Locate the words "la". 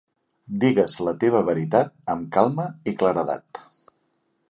1.09-1.13